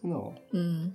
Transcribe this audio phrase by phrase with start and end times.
[0.00, 0.32] 真的哦。
[0.52, 0.94] 嗯。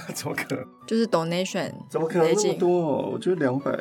[0.14, 0.64] 怎么可能？
[0.86, 3.10] 就是 donation，怎么可能那么多？
[3.10, 3.78] 我觉得两百。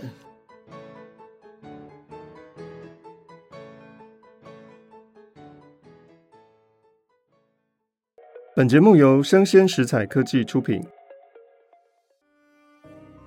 [8.55, 10.86] 本节目由生鲜食材科技出品。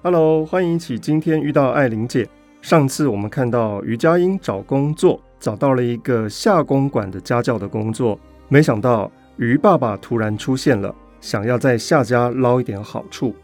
[0.02, 2.28] Hello，欢迎一起今天遇到艾琳姐。
[2.62, 8.16] 上次我们看到于佳音找工作，找到了一个夏公馆的家教的工作，
[8.48, 10.94] 没想到于爸爸突然出现了。
[11.20, 13.34] 想要在夏家捞一点好处，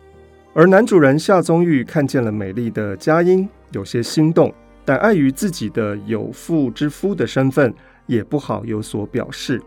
[0.54, 4.52] 而男主人夏宗玉看见了美丽的佳音，有些心动，
[4.84, 7.74] 但碍于自己的有妇之夫的身份，
[8.06, 9.60] 也不好有所表示。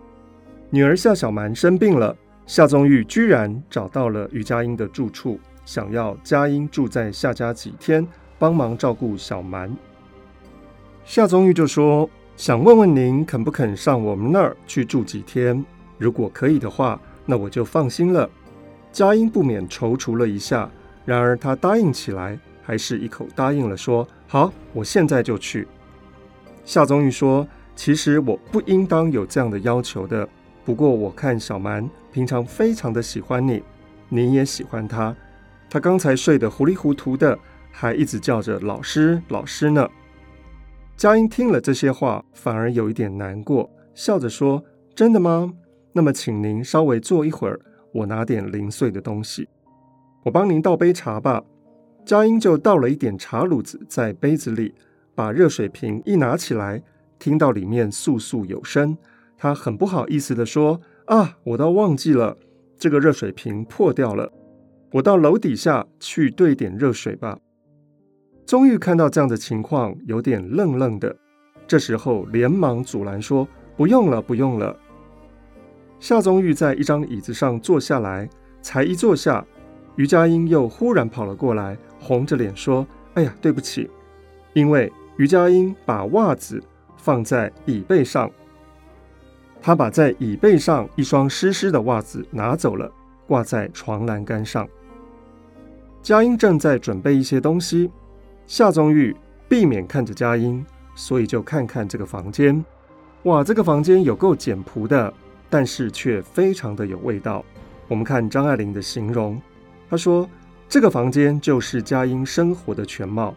[0.70, 8.08] 女儿夏小蛮生病了，夏宗玉居然找到了于佳音的住处，想要佳音住在夏家几天，
[8.40, 9.76] 帮忙照顾小蛮。
[11.04, 15.66] 夏宗玉就说：“想问问您，肯不肯上我们那儿去住几天？
[15.98, 18.30] 如果可以的话。”那我就放心了。
[18.92, 20.70] 佳音不免踌躇了一下，
[21.04, 25.68] 然而他答应起来，还是一口答应了，说：“好，我现在就去。”
[26.64, 30.28] 夏宗玉说：“其实我不应当有这样的要求的。
[30.64, 33.62] 不过我看小蛮平常非常的喜欢你，
[34.10, 35.16] 你也喜欢他。
[35.70, 37.38] 他刚才睡得糊里糊涂的，
[37.72, 39.90] 还一直叫着老师老师呢。”
[40.96, 44.64] 佳音听了这些话，反而有一点难过，笑着说
[44.96, 45.54] ：“真的吗？”
[45.98, 47.58] 那么，请您稍微坐一会儿，
[47.94, 49.48] 我拿点零碎的东西。
[50.24, 51.42] 我帮您倒杯茶吧。
[52.04, 54.76] 佳音就倒了一点茶卤子在杯子里，
[55.16, 56.84] 把热水瓶一拿起来，
[57.18, 58.98] 听到里面簌簌有声，
[59.38, 62.38] 她很不好意思地说：“啊，我倒忘记了，
[62.78, 64.30] 这个热水瓶破掉了。
[64.92, 67.40] 我到楼底下去兑点热水吧。”
[68.46, 71.16] 宗玉看到这样的情况，有点愣愣的，
[71.66, 73.48] 这时候连忙阻拦说
[73.78, 74.78] ：“不用了，不用了。”
[76.00, 78.30] 夏宗玉在一张椅子上坐下来，
[78.62, 79.44] 才一坐下，
[79.96, 82.86] 于佳音又忽然跑了过来，红着脸说
[83.16, 83.90] ：“哎呀，对不起。”
[84.54, 86.62] 因为于佳音把袜子
[86.98, 88.30] 放在椅背上，
[89.62, 92.92] 他把在椅背上一双湿湿的袜子拿走了，
[93.26, 94.68] 挂在床栏杆上。
[96.04, 97.90] 佳音正在准备一些东西，
[98.46, 99.16] 夏宗玉
[99.50, 100.64] 避免看着佳音，
[100.94, 102.64] 所以就看看这个房间。
[103.24, 105.12] 哇，这个房间有够简朴的。
[105.56, 107.42] 但是却非常的有味道。
[107.88, 109.42] 我们看张爱玲的形容，
[109.90, 110.30] 她说
[110.68, 113.34] 这个房间就是佳音生活的全貌。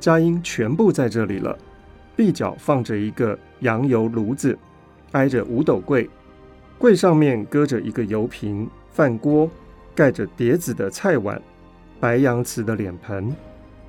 [0.00, 1.54] 佳音全部在这里了。
[2.16, 4.58] 壁角放着一个洋油炉子，
[5.12, 6.08] 挨着五斗柜，
[6.78, 9.50] 柜上面搁着一个油瓶、饭锅，
[9.94, 11.38] 盖着碟子的菜碗，
[12.00, 13.36] 白洋瓷的脸盆，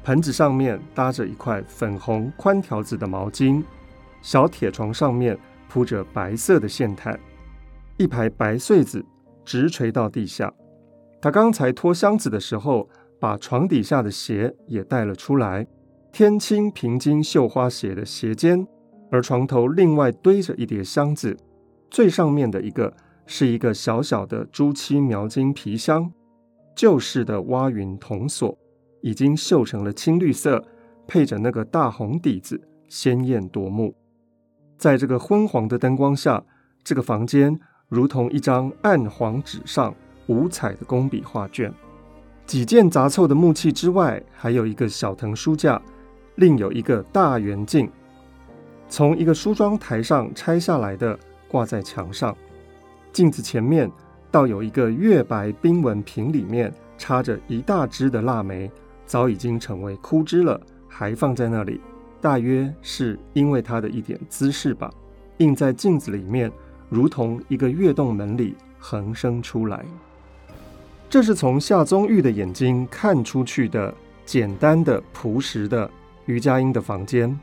[0.03, 3.63] 盆子上面搭着一块粉红宽条子的毛巾，
[4.21, 5.39] 小铁床上面。
[5.71, 7.19] 铺着白色的线毯，
[7.99, 9.05] 一排白穗子
[9.43, 10.51] 直垂到地下。
[11.21, 15.67] 他刚才拖箱子的时候，把床底下的鞋也带了出来，
[16.13, 18.65] 天青平金绣花鞋的鞋尖。
[19.11, 21.35] 而床头另外堆着一叠箱子，
[21.89, 22.93] 最上面的一个
[23.25, 26.09] 是一个小小的朱漆描金皮箱，
[26.75, 28.57] 旧式的蛙云铜锁，
[29.01, 30.63] 已经绣成了青绿色，
[31.05, 33.93] 配着那个大红底子，鲜艳夺目。
[34.77, 36.45] 在这个昏黄的灯光下，
[36.83, 39.93] 这个房间如同一张暗黄纸上
[40.27, 41.73] 五彩的工笔画卷。
[42.45, 45.81] 几件杂凑的木器之外，还有一个小藤书架，
[46.35, 47.89] 另有一个大圆镜，
[48.87, 52.35] 从一个梳妆台上拆下来的，挂在墙上。
[53.11, 53.91] 镜子前面
[54.31, 58.71] 倒有一个月白冰纹瓶，里面插着一大枝的腊梅，
[59.05, 61.81] 早已经成为枯枝了，还放在那里。
[62.21, 64.91] 大约是因为它的一点姿势吧，
[65.37, 66.51] 映在镜子里面，
[66.89, 69.85] 如同一个月洞门里横生出来。
[71.09, 73.93] 这是从夏宗玉的眼睛看出去的
[74.25, 75.89] 简单的朴实的
[76.25, 77.39] 于佳音的房间。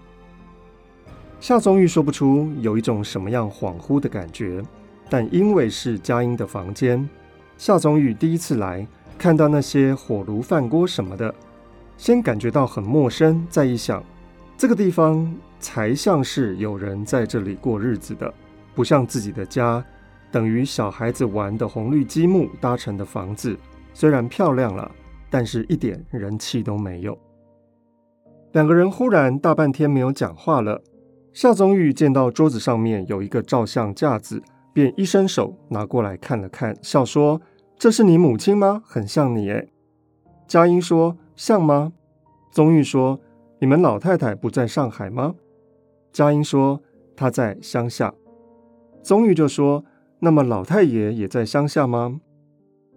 [1.40, 4.62] 夏宗玉说不出有一种什么样恍惚的感觉，
[5.10, 7.08] 但因为是佳音的房间，
[7.58, 8.86] 夏宗玉第一次来
[9.18, 11.34] 看到那些火炉饭锅什么的，
[11.98, 14.02] 先感觉到很陌生，再一想。
[14.56, 18.32] 这个地方才像是有人在这里过日子的，
[18.76, 19.84] 不像自己的家，
[20.30, 23.58] 等于小孩子玩的红绿积木搭成的房子，
[23.92, 24.88] 虽然漂亮了，
[25.28, 27.18] 但是一点人气都没有。
[28.52, 30.80] 两个人忽然大半天没有讲话了。
[31.32, 34.42] 夏宗玉见到桌子上面有一个照相架子，
[34.72, 37.40] 便一伸手拿过来看了看，笑说
[37.76, 38.82] ：“这是你母亲吗？
[38.86, 39.68] 很像你诶。”
[40.46, 41.92] 佳音说：“像吗？”
[42.52, 43.18] 宗玉说。
[43.58, 45.34] 你们老太太不在上海吗？
[46.12, 46.78] 佳音说
[47.16, 48.12] 她在乡下。
[49.06, 49.84] 宗玉就说
[50.18, 52.20] ：“那么老太爷也在乡下吗？”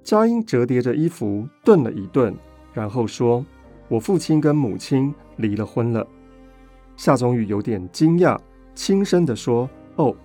[0.04, 2.34] 佳音折叠着衣服，顿了一顿，
[2.74, 3.46] 然后说
[3.88, 6.08] ：“我父亲跟母亲离了婚了。”
[6.98, 8.36] 夏宗玉有点惊讶，
[8.74, 10.16] 轻声地说：“哦，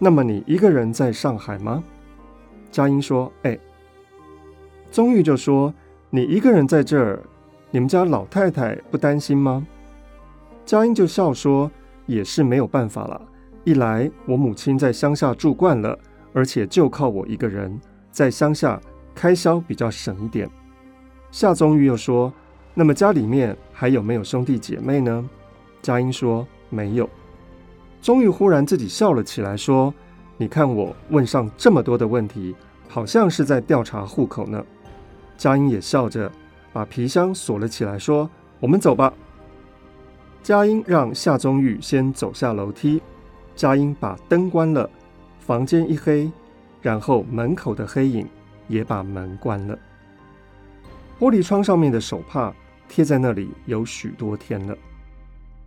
[0.00, 1.80] 那么你一个人在上海吗？”
[2.72, 3.56] 佳音说：“哎。”
[4.90, 5.72] 宗玉就说
[6.10, 7.22] ：“你一个人在这儿。”
[7.70, 9.64] 你们家老太太不担心吗？
[10.66, 11.70] 佳音就笑说
[12.06, 13.29] ：“也是没有办法了。
[13.64, 15.98] 一来我母亲在乡下住惯了，
[16.32, 17.78] 而且就靠我一个人，
[18.10, 18.80] 在乡下
[19.14, 20.48] 开销比较省一点。”
[21.30, 22.32] 夏宗玉又说
[22.74, 25.28] ：“那么家里面还有没有兄弟姐妹呢？”
[25.82, 27.08] 佳音说：“没有。”
[28.02, 29.92] 宗玉忽然自己笑了起来，说
[30.36, 32.54] ：“你看我问上这么多的问题，
[32.88, 34.64] 好像是在调查户口呢。”
[35.36, 36.30] 佳音也笑着。
[36.72, 38.30] 把皮箱锁了起来，说
[38.60, 39.12] ：“我们走吧。”
[40.40, 43.02] 佳音让夏宗玉先走下楼梯。
[43.54, 44.88] 佳音把灯关了，
[45.38, 46.30] 房间一黑，
[46.80, 48.26] 然后门口的黑影
[48.68, 49.78] 也把门关了。
[51.18, 52.54] 玻璃窗上面的手帕
[52.88, 54.76] 贴在那里有许多天了。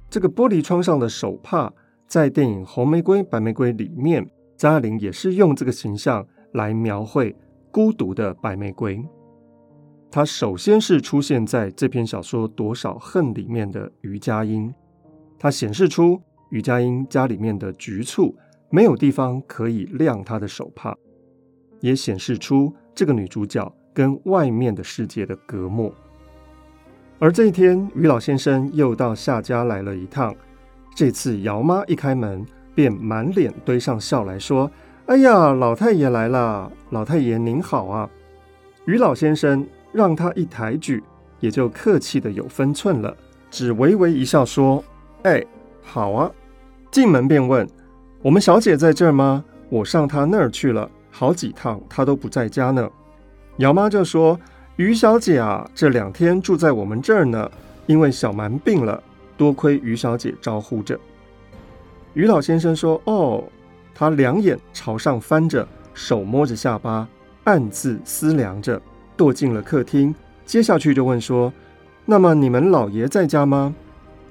[0.09, 1.71] 这个玻璃窗上的手帕，
[2.07, 4.27] 在电影《红玫瑰白玫瑰》里面，
[4.57, 7.35] 张爱玲也是用这个形象来描绘
[7.71, 9.03] 孤独的白玫瑰。
[10.11, 14.73] 他首先是出现在这篇小说《多少恨》里面的余佳音，
[15.39, 16.21] 他显示出
[16.53, 18.37] 于佳音家里面的局促，
[18.69, 20.95] 没有地方可以晾她的手帕，
[21.79, 25.91] 也显示出这个女主角跟外面的世界的隔膜。
[27.17, 30.35] 而这一天，于老先生又到夏家来了一趟，
[30.95, 32.45] 这次姚妈一开门，
[32.75, 34.69] 便满脸堆上笑来说
[35.07, 38.07] ：“哎呀，老太爷来了，老太爷您好啊。”
[38.85, 39.67] 于老先生。
[39.93, 41.03] 让他一抬举，
[41.39, 43.15] 也就客气的有分寸了，
[43.51, 44.83] 只微微一笑说
[45.21, 45.45] ：“哎，
[45.83, 46.31] 好啊。”
[46.93, 47.67] 进门便问
[48.21, 49.43] ：“我们小姐在这儿吗？
[49.67, 52.87] 我上她那儿去了好几趟，她都不在家呢。”
[53.57, 54.39] 姚妈就说
[54.77, 57.49] ：“于小姐啊，这两天住在我们这儿呢，
[57.87, 59.01] 因为小蛮病了，
[59.35, 60.95] 多亏于小姐招呼着。”
[62.13, 63.43] 于老先生说：“哦。”
[63.95, 67.07] 他两眼朝上翻着，手摸着下巴，
[67.45, 68.79] 暗自思量着。
[69.17, 70.13] 踱进了客厅，
[70.45, 71.51] 接下去就问说
[72.05, 73.73] ：“那么你们老爷在家吗？”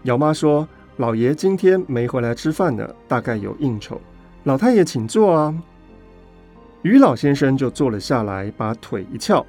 [0.03, 4.01] 姚妈说：“老爷今天没回来吃饭呢，大概有应酬。
[4.45, 5.63] 老太爷请坐啊。”
[6.83, 9.45] 于老先生就坐了下来，把腿一翘，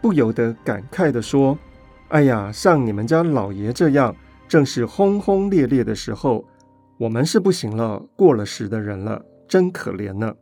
[0.00, 1.58] 不由得感慨地说
[2.08, 4.14] ：“哎呀，像你们家老爷这样，
[4.46, 6.44] 正是轰轰烈烈的时候，
[6.98, 10.34] 我们是不行了，过了时的人了，真可怜呢。”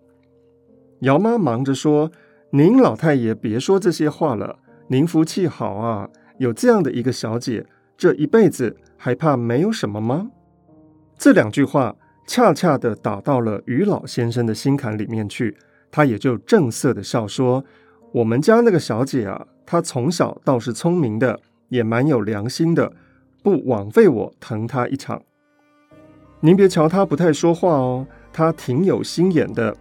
[1.00, 2.10] 姚妈忙着说。
[2.54, 6.06] 您老太爷别说这些话了，您福气好啊，
[6.36, 7.64] 有这样的一个小姐，
[7.96, 10.30] 这一辈子还怕没有什么吗？
[11.22, 11.94] 这两句话
[12.26, 15.56] 恰恰的打到了于老先生的心坎里面去，
[15.88, 17.64] 他也就正色的笑说
[18.10, 21.38] ：“我们家那个小姐啊，她从小倒是聪明的，
[21.68, 22.92] 也蛮有良心的，
[23.40, 25.22] 不枉费我疼她一场。
[26.40, 29.76] 您别瞧她不太说话哦，她挺有心眼的。”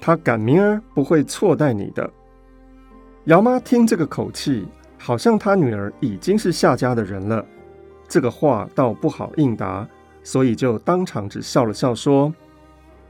[0.00, 2.10] 她赶明儿不会错待你的。
[3.24, 4.66] 姚妈听这个口气，
[4.96, 7.44] 好像她女儿已经是夏家的人了。
[8.08, 9.86] 这个话倒不好应答，
[10.28, 12.30] 所以就当场只笑了笑，说：“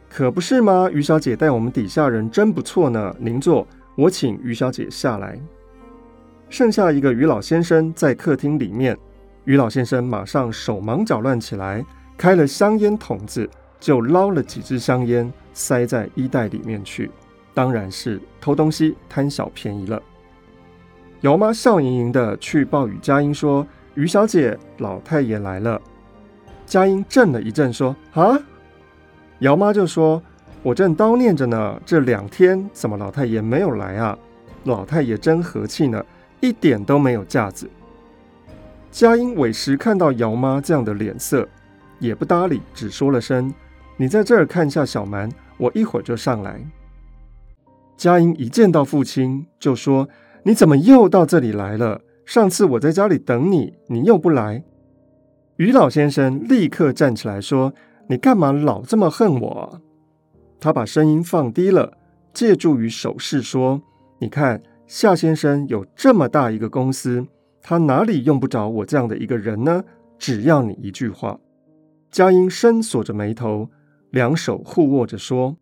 [0.08, 0.88] 可不是吗？
[0.92, 3.12] 于小姐待我们底下人真不错呢。
[3.18, 5.36] 您坐，我请于小姐下来。”
[6.48, 8.96] 剩下一个于老先生在客厅里面，
[9.46, 11.84] 于老先生马上手忙脚乱起来，
[12.16, 17.10] 开了香烟筒子，就捞了几支香烟塞在衣袋里面去，
[17.52, 20.00] 当然是偷东西贪小便宜了。
[21.22, 25.82] 姚妈笑盈盈的去报与佳音说：“于小姐，老太爷来了。”
[26.68, 28.38] 佳音震了一震，说：“啊！”
[29.40, 30.22] 姚妈就说
[30.62, 34.16] ：“我正叨念着呢，这两天怎么老太爷没有来啊？
[34.64, 36.04] 老太爷真和气呢，
[36.40, 37.70] 一点都没有架子。”
[38.92, 41.48] 佳音委实看到姚妈这样的脸色，
[41.98, 43.52] 也不搭理，只说了声
[43.96, 46.60] ：“你在这儿看一下小蛮，我一会儿就上来。”
[47.96, 50.08] 佳音一见到父亲，就说。
[50.44, 52.00] 你怎么又到这里来了？
[52.24, 54.62] 上次我在家里等你，你又不来。
[55.58, 57.74] 于老先生立刻站起来说
[58.06, 59.80] ：“你干嘛老这么恨我啊？”
[60.60, 61.98] 他把声音放低了，
[62.32, 63.82] 借助于手势说
[64.20, 67.26] ：“你看夏先生有这么大一个公司，
[67.60, 69.82] 他哪里用不着我这样的一个人呢？
[70.16, 71.36] 只要你一句话。”
[72.08, 73.68] 佳音深锁着眉头，
[74.10, 75.56] 两手互握着说：“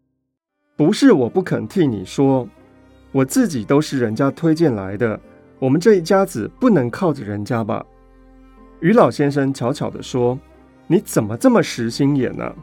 [0.76, 2.46] 不是我不肯替你说。”
[3.12, 5.18] 我自己都是人家推荐来的，
[5.58, 7.82] 我们这一家子不能靠着人家吧？
[8.80, 10.38] 于老先生悄悄地说
[10.86, 12.54] ：“你怎么这么实心眼呢？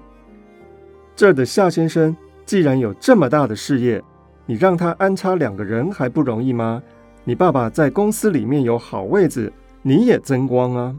[1.16, 2.16] 这儿的夏先生
[2.46, 4.04] 既然有这么大的事业，
[4.46, 6.82] 你让他安插两个人还不容易吗？
[7.24, 9.52] 你爸爸在公司里面有好位置，
[9.82, 10.96] 你也增光啊。”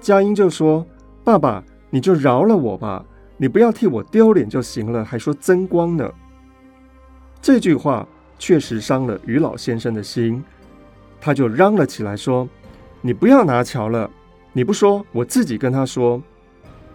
[0.00, 0.86] 佳音就说
[1.24, 3.04] ：“爸爸，你就饶了我吧，
[3.36, 6.10] 你不要替我丢脸就行了，还说增光呢。”
[7.40, 8.06] 这句话。
[8.38, 10.44] 确实伤了于老先生的心，
[11.18, 12.46] 他就嚷了起来说
[13.06, 14.10] ：“你不要拿乔了，
[14.52, 16.20] 你不说，我自己跟他说。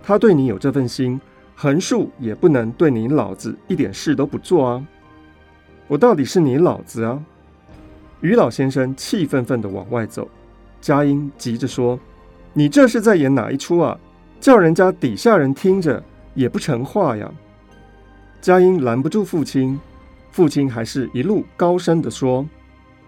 [0.04, 1.18] 他对你有这份心，
[1.56, 4.86] 横竖也不能对你老子一点事都不做啊！
[5.88, 7.18] 我到底是你老子啊！”
[8.20, 10.28] 于老先生气愤愤地往外走，
[10.82, 11.98] 佳音急着说
[12.52, 13.98] ：“你这是在演哪一出啊？
[14.42, 16.04] 叫人家底下人听着
[16.34, 17.32] 也不成话呀！”
[18.42, 19.80] 佳音拦不住父亲。
[20.30, 22.46] 父亲还是一路高声地说：“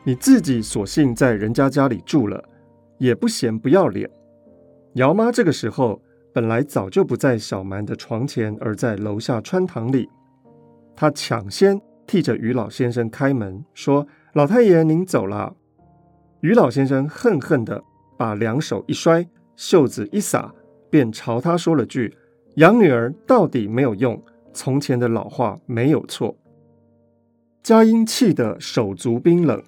[0.06, 2.42] 你自己索性在人家家里住了，
[3.04, 4.10] 也不嫌不要脸。”
[4.96, 6.02] 姚妈这个时候
[6.34, 10.08] 本来早就不在小蛮的床前，而在楼下穿堂里。
[10.96, 15.56] 她抢先替着于老先生开门，说：“老太爷，您走了。”
[16.42, 17.84] 于老先生恨恨地
[18.18, 20.54] 把两手一摔，袖子一撒，
[20.90, 22.14] 便朝他说了句
[22.56, 24.22] ：“养女儿到底没有用，
[24.54, 26.38] 从前的老话没有错。”
[27.64, 29.64] 佳音气得手足冰冷，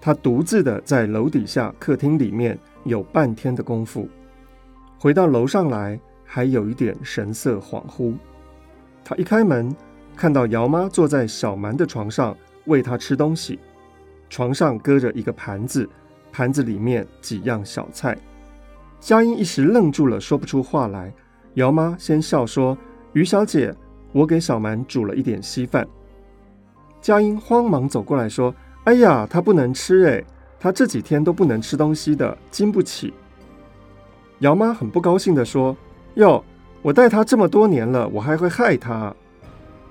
[0.00, 4.08] 他独自的在楼底下客厅里面有半天的功夫，
[4.98, 8.14] 回到楼上来还有一点神色恍惚。
[9.04, 9.74] 他一开门，
[10.16, 13.58] 看到姚妈坐在小蛮的床上喂他吃东西，
[14.28, 15.88] 床上搁着一个盘子，
[16.32, 18.16] 盘子里面几样小菜。
[18.98, 21.12] 佳音一时愣住了，说不出话来。
[21.54, 22.76] 姚妈先笑说
[23.14, 23.74] ：“于小姐，
[24.12, 25.86] 我给小蛮煮了一点稀饭。”
[27.00, 28.54] 佳音慌忙走过来说
[28.86, 30.24] ：“哎呀，他不能吃诶，
[30.60, 33.12] 他这几天都不能吃东西的，经不起。”
[34.38, 35.76] 姚妈很不高兴地说
[36.14, 36.44] ：“哟，
[36.82, 39.12] 我带他这么多年了，我还会害他？”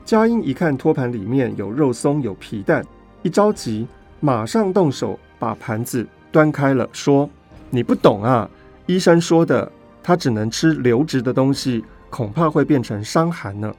[0.06, 2.86] 佳音一看托盘里面有肉松有皮蛋，
[3.22, 3.86] 一着急，
[4.22, 7.30] 马上动手把盘子端开了，说
[7.70, 8.50] ：“你不懂啊，
[8.86, 9.70] 医生说的，
[10.02, 13.74] 他只能吃流质的东西，恐怕会变成伤寒呢。”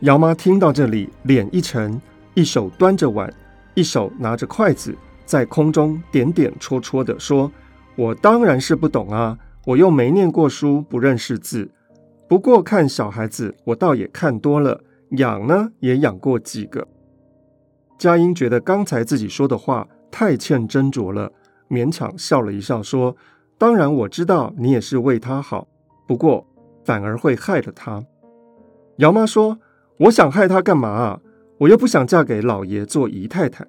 [0.00, 2.00] 姚妈听到这里，脸一沉。
[2.36, 3.32] 一手端着碗，
[3.74, 7.50] 一手拿着筷子，在空中点点戳戳的说
[7.96, 11.70] ：“我当然是不懂啊，我又没念过书，不认识字。
[12.28, 16.86] 不过看小孩子，我倒也看多了，养呢也养过几个。”
[17.98, 21.32] 佳音觉得刚才自己说的话太欠斟酌了，
[21.68, 23.16] 勉强笑了一笑，说
[23.58, 25.66] ：“当然我知道你也是为他好，
[26.06, 26.46] 不过
[26.84, 28.04] 反而会害了他。”
[28.98, 29.58] 姚妈说
[30.00, 31.20] ：“我想害他干嘛啊？”
[31.64, 33.66] 我又不想嫁给老爷做姨太太。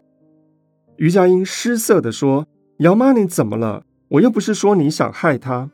[0.98, 2.46] 于佳音失色地说
[2.80, 3.84] ：“姚妈，你怎么了？
[4.10, 5.70] 我又不是说你想害她。”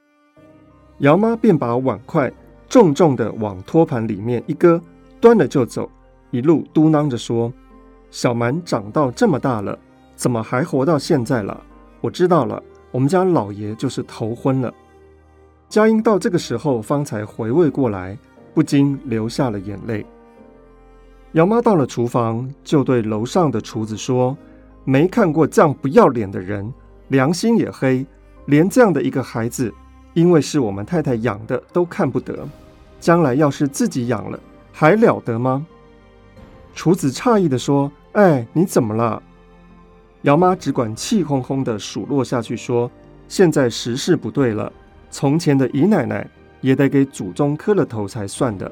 [0.99, 2.31] 姚妈便把碗筷
[2.69, 4.79] 重重地往托盘里面一搁，
[5.19, 5.89] 端了就走，
[6.29, 7.51] 一路嘟囔着说
[8.11, 9.77] ：“小蛮长到这么大了，
[10.15, 11.59] 怎么还活到现在了？
[12.01, 12.61] 我知道了，
[12.91, 14.71] 我们家老爷就是头昏了。”
[15.69, 18.15] 佳音到这个时候方才回味过来，
[18.53, 20.05] 不禁流下了眼泪。
[21.33, 24.35] 姚妈到了厨房，就对楼上的厨子说
[24.83, 26.73] ：“没看过这样不要脸的人，
[27.07, 28.05] 良心也黑，
[28.47, 29.73] 连这样的一个孩子
[30.13, 32.45] 因为是我们太太养的，都看不得。
[32.99, 34.37] 将来要是自己养了，
[34.73, 35.65] 还了得吗？”
[36.75, 39.23] 厨子诧异地说：“哎，你怎么了？”
[40.23, 42.91] 姚妈只管气哄哄地数落下去，说
[43.29, 44.71] ：“现在时势不对了，
[45.09, 48.69] 从前的姨奶奶也得给祖宗磕了头才算的，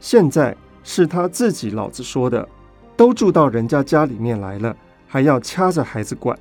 [0.00, 2.48] 现在是他自己老子说的，
[2.96, 6.38] 都住到人家家里面来了，还要掐着孩子管。”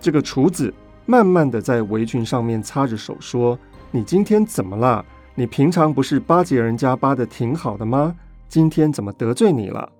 [0.00, 0.72] 这个厨子
[1.06, 3.58] 慢慢的在围裙上面擦着手，说
[3.90, 5.04] ：“你今天怎么了？
[5.34, 8.14] 你平常不是巴结人家巴的挺好的吗？
[8.48, 9.90] 今天怎么得罪你了？”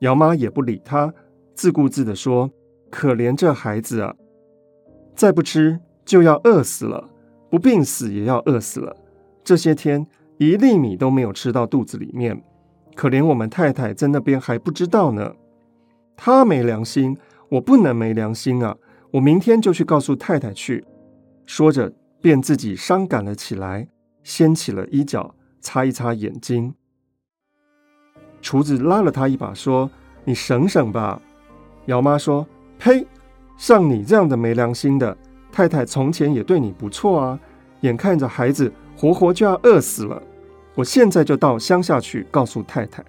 [0.00, 1.12] 姚妈也不理他，
[1.54, 2.50] 自顾自的说
[2.90, 4.14] ：“可怜这孩子啊，
[5.14, 7.08] 再不吃就要饿死了，
[7.48, 8.94] 不病死也要饿死了。
[9.42, 10.06] 这些天
[10.38, 12.42] 一粒米都没有吃到肚子里面，
[12.94, 15.34] 可怜我们太太在那边还不知道呢。
[16.16, 17.16] 她没良心，
[17.48, 18.76] 我不能没良心啊！
[19.10, 20.84] 我明天就去告诉太太去。”
[21.46, 23.88] 说着，便自己伤感了起来，
[24.22, 26.74] 掀起了衣角，擦一擦眼睛。
[28.40, 29.90] 厨子拉了他一把，说
[30.24, 31.20] ：“你省省吧。”
[31.86, 32.46] 姚妈说
[32.78, 33.06] ：“呸！
[33.56, 35.16] 像你这样的没良心的
[35.52, 37.38] 太太，从前也对你不错啊。
[37.80, 40.22] 眼看着孩子活活就要饿死了，
[40.74, 43.04] 我现在就到乡下去告诉太太。”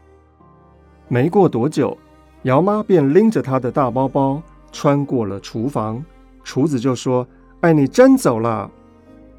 [1.07, 1.97] 没过多久，
[2.43, 4.41] 姚妈便拎着她的大包包
[4.71, 6.03] 穿过了厨房。
[6.43, 7.27] 厨子就说
[7.61, 8.69] ：“哎，你真走了？”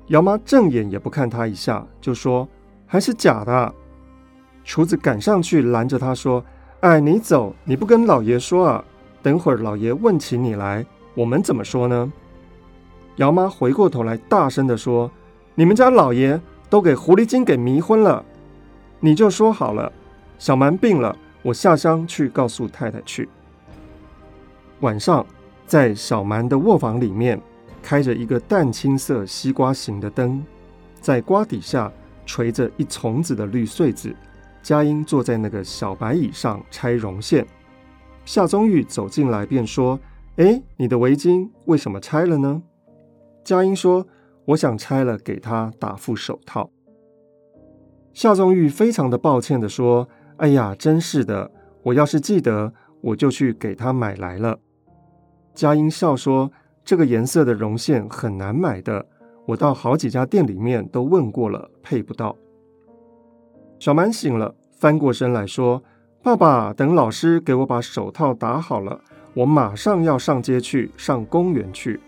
[0.08, 2.46] 姚妈正眼也不看他一下，就说
[2.86, 3.74] ：“还是假的。”
[4.64, 6.44] 厨子赶上去拦着他说
[6.82, 8.84] ：“哎，你走，你不跟老爷说啊？
[9.22, 12.12] 等会儿老爷问起你来，我们怎么说呢？”
[13.16, 15.10] 姚妈回过头来，大声地说
[15.56, 18.24] ：“你们家老爷都给狐狸精给迷昏了，
[19.00, 19.92] 你就说好了。
[20.38, 23.28] 小蛮病了，我下乡去告诉太太去。”
[24.80, 25.24] 晚上，
[25.66, 27.40] 在小蛮的卧房里面，
[27.82, 30.44] 开着一个淡青色西瓜形的灯，
[31.00, 31.90] 在瓜底下
[32.26, 34.14] 垂着一丛子的绿穗子。
[34.62, 37.46] 佳音坐在那个小白椅上拆绒线，
[38.24, 39.98] 夏宗玉走进来便说
[40.36, 42.60] ：“哎，你的围巾为什么拆了呢？”
[43.44, 44.04] 佳音说
[44.46, 46.70] ：“我想拆了给他打副手套。”
[48.14, 51.50] 夏宗玉非常的抱歉地说：“哎呀，真是的，
[51.82, 54.58] 我要是记得，我就去给他买来了。”
[55.54, 56.50] 佳音笑说
[56.84, 59.06] ：“这个颜色的绒线很难买的，
[59.46, 62.34] 我到好几家店里面都问过了，配不到。”
[63.78, 65.82] 小蛮醒了，翻过身来说
[66.22, 69.00] ：“爸爸，等老师给我把手套打好了，
[69.34, 72.00] 我马上要上街去，上公园去。”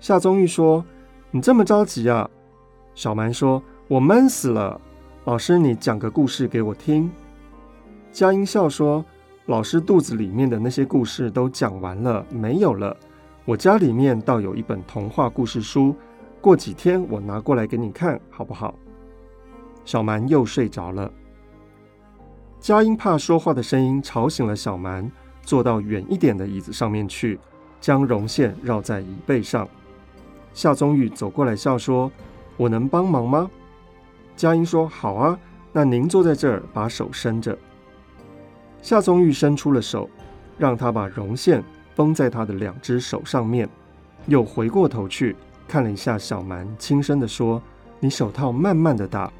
[0.00, 0.84] 夏宗玉说
[1.34, 2.30] ：“你这么着急啊？”
[2.94, 4.80] 小蛮说：“我闷死了。
[5.24, 7.10] 老师，你讲个故事给我听。”
[8.12, 9.04] 佳音笑说
[9.46, 12.96] ：“老师肚子里面的那些故事都讲完了，没有了。
[13.44, 15.96] 我家里面倒有一本童话故事书，
[16.40, 18.72] 过几天我拿过来给你看，好不好？”
[19.84, 21.10] 小蛮又睡着了。
[22.60, 25.10] 佳音怕说话的声音吵醒了小蛮，
[25.42, 27.40] 坐到远一点的椅子上面去，
[27.80, 29.68] 将绒线绕在椅背上。
[30.54, 32.10] 夏宗玉走过来笑说
[32.56, 33.50] ：“我能帮忙吗？”
[34.36, 35.38] 佳音说：“好啊，
[35.72, 37.58] 那您坐在这儿，把手伸着。”
[38.80, 40.08] 夏宗玉伸出了手，
[40.56, 41.62] 让他把绒线
[41.96, 43.68] 绷在他的两只手上面，
[44.26, 45.34] 又回过头去
[45.66, 47.60] 看了一下小蛮，轻声地说
[47.98, 49.32] ：“你手套慢慢的打。”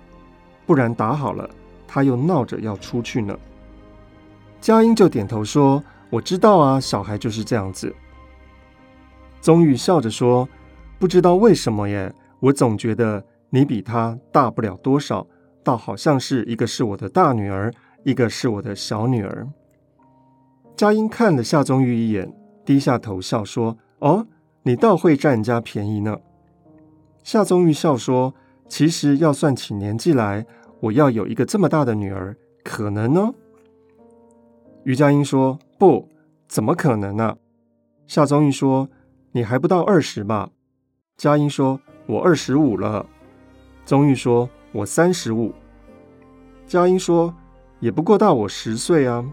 [0.66, 1.48] 不然打好了，
[1.87, 3.38] 他又闹着要出去呢。
[4.61, 7.94] 佳音就点头说：“我知道啊，小孩就是这样子。”
[9.42, 10.48] 宗玉笑着说
[10.99, 15.27] ：“不知道为什么耶，我总觉得你比她大不了多少，
[15.63, 17.73] 倒好像是一个是我的大女儿，
[18.05, 19.49] 一个是我的小女儿。”
[20.77, 22.33] 佳音看了夏宗玉一眼，
[22.65, 24.27] 低下头笑说：“哦，
[24.63, 26.19] 你倒会占人家便宜呢。”
[27.23, 28.35] 夏宗玉笑说。
[28.67, 30.47] 其实要算起年纪来，
[30.81, 33.31] 我要有一个这么大的女儿，可能呢？
[34.85, 36.09] 于佳音说：“不，
[36.49, 37.37] 怎么可能呢？”
[38.09, 38.89] 夏宗玉说
[39.33, 40.51] ：“你还不到二十吧？”
[41.16, 43.07] 佳音说：“我二十五了。”
[43.87, 45.55] 宗玉说：“我三十五。”
[46.66, 47.33] 佳音说
[47.79, 49.24] ：“也不过大我十岁啊。”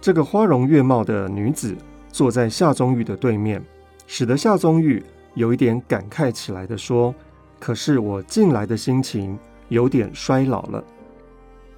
[0.00, 1.76] 这个花容月貌的女子
[2.08, 3.62] 坐在夏宗玉的对面，
[4.06, 5.02] 使得夏宗玉
[5.34, 7.14] 有一点感慨起来的说。
[7.60, 10.82] 可是我近来的心情有点衰老了。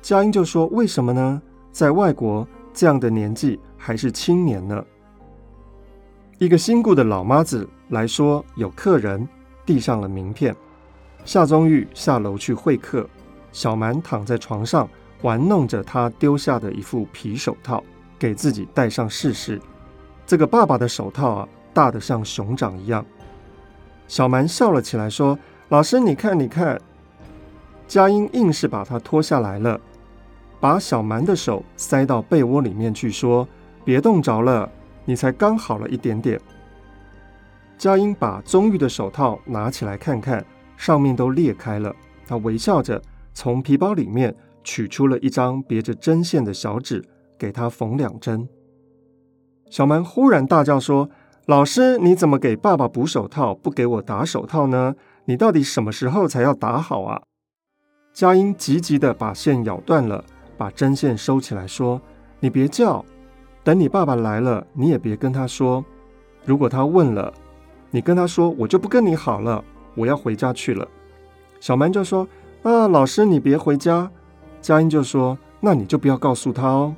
[0.00, 1.42] 佳音就说：“为什么呢？
[1.72, 4.84] 在外国这样的年纪还是青年呢。”
[6.38, 9.28] 一个新雇的老妈子来说有客人，
[9.64, 10.54] 递上了名片。
[11.24, 13.08] 夏宗玉下楼去会客，
[13.52, 14.88] 小蛮躺在床上
[15.22, 17.82] 玩弄着他丢下的一副皮手套，
[18.18, 19.60] 给自己戴上试试。
[20.26, 23.04] 这个爸爸的手套啊，大得像熊掌一样。
[24.08, 25.38] 小蛮笑了起来，说
[25.70, 26.80] ：“老师，你看，你看。”
[27.88, 29.80] 佳音硬是把他脱下来了，
[30.58, 33.46] 把小蛮的手塞到被窝里面去，说
[33.84, 34.68] ：“别冻着了，
[35.04, 36.40] 你才刚好了一点点。”
[37.78, 40.44] 佳音把宗玉的手套拿起来看看，
[40.76, 41.94] 上面都裂开了。
[42.26, 43.00] 他微笑着
[43.34, 44.34] 从皮包里面
[44.64, 47.04] 取出了一张别着针线的小纸，
[47.38, 48.48] 给他缝两针。
[49.70, 51.10] 小蛮忽然大叫说
[51.46, 54.94] ：“老师，你怎么给爸爸补手套，不给我打手套呢？
[55.26, 57.22] 你到底什么时候才要打好啊？”
[58.14, 60.24] 佳音急急地把线咬断了，
[60.56, 62.00] 把针线收起来，说
[62.40, 63.04] ：“你别叫，
[63.62, 65.84] 等你爸爸来了，你也别跟他说。
[66.44, 67.32] 如果他问了，
[67.96, 70.86] 你跟他说，我就不跟你好了，我要回家去了。”
[71.60, 72.28] 小蛮就说
[72.62, 74.10] ：“啊，老师，你别回家。”
[74.60, 76.94] 佳音就说：“那你就不要告诉他哦。”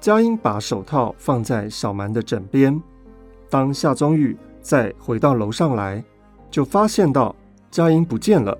[0.00, 2.82] 佳音把手套放在小蛮的枕边，
[3.50, 6.02] 当夏宗玉再回到楼上来，
[6.50, 7.36] 就发现到
[7.70, 8.56] 佳音不见了。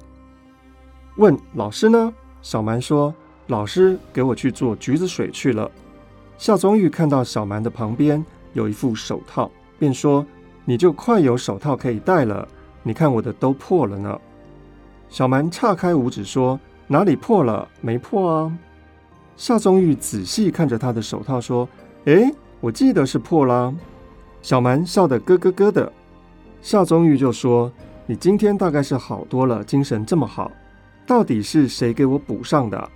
[1.17, 2.13] 问老师呢？
[2.43, 3.15] 小蛮说
[3.49, 5.71] ：“老师给我去做橘子水去了。”
[6.37, 10.27] 夏宗玉看到小蛮的旁边有一副手套，便说
[10.65, 12.47] ：“你就快有手套可以戴了。
[12.83, 14.21] 你看我的都破了呢。”
[15.09, 17.69] 小蛮岔开五指说：“哪里破了？
[17.81, 18.59] 没破啊。”
[19.37, 21.69] 夏宗玉仔细看着他的手套说
[22.07, 23.75] ：“诶，我记得是破啦。”
[24.41, 25.93] 小蛮笑得咯咯咯的。
[26.61, 27.71] 夏宗玉就说
[28.07, 30.51] ：“你今天大概是好多了，精神这么好。”
[31.07, 32.89] 到底是谁给我补上的？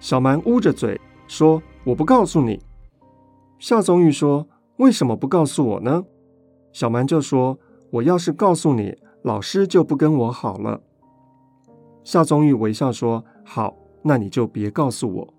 [0.00, 2.60] 小蛮捂着嘴说：“我不告诉你。”
[3.58, 4.46] 夏宗玉说
[4.78, 6.04] ：“为什么不告诉我呢？”
[6.76, 7.58] 小蛮就说
[7.88, 10.82] ：“我要是告诉你，老师就不跟我好了。”
[12.04, 15.34] 夏宗玉微笑说：“好，那你就别告诉我。”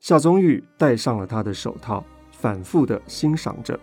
[0.00, 3.78] 夏宗玉戴上了他的手套，反复的欣赏着。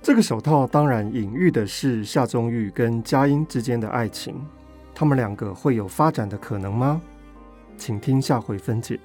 [0.00, 4.34] 这个手套当然隐喻的是夏宗玉跟佳音之间的爱情。
[4.94, 6.98] 他们两个会有发展的可能吗？
[7.76, 8.98] 请听下回分解。